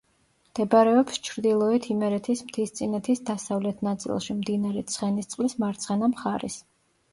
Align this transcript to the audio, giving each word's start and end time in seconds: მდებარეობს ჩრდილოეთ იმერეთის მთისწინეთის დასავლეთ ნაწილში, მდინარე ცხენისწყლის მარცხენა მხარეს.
მდებარეობს 0.51 1.19
ჩრდილოეთ 1.27 1.85
იმერეთის 1.95 2.41
მთისწინეთის 2.47 3.23
დასავლეთ 3.29 3.85
ნაწილში, 3.91 4.39
მდინარე 4.41 4.85
ცხენისწყლის 4.97 5.59
მარცხენა 5.63 6.13
მხარეს. 6.19 6.61